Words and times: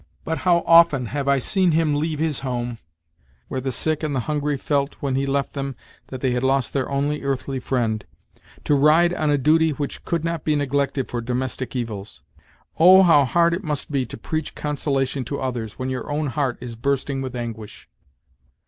But 0.25 0.39
how 0.39 0.63
often 0.65 1.05
have 1.05 1.27
I 1.27 1.37
seen 1.37 1.73
him 1.73 1.93
leave 1.93 2.17
his 2.17 2.39
home, 2.39 2.79
where 3.49 3.61
the 3.61 3.71
sick 3.71 4.01
and 4.01 4.15
the 4.15 4.21
hungry 4.21 4.57
felt, 4.57 4.95
when 4.99 5.13
he 5.13 5.27
left 5.27 5.53
them, 5.53 5.75
that 6.07 6.21
they 6.21 6.31
had 6.31 6.41
lost 6.41 6.73
their 6.73 6.89
only 6.89 7.21
earthly 7.21 7.59
friend, 7.59 8.03
to 8.63 8.73
ride 8.73 9.13
on 9.13 9.29
a 9.29 9.37
duty 9.37 9.69
which 9.69 10.03
could 10.03 10.23
not 10.25 10.43
be 10.43 10.55
neglected 10.55 11.07
for 11.07 11.21
domes 11.21 11.55
tic 11.55 11.75
evils! 11.75 12.23
Oh! 12.79 13.03
how 13.03 13.25
hard 13.25 13.53
it 13.53 13.63
must 13.63 13.91
be 13.91 14.03
to 14.07 14.17
preach 14.17 14.55
consolation 14.55 15.23
to 15.25 15.39
others 15.39 15.73
when 15.77 15.91
your 15.91 16.11
own 16.11 16.29
heart 16.29 16.57
is 16.59 16.75
bursting 16.75 17.21
with 17.21 17.35
anguish!" 17.35 17.87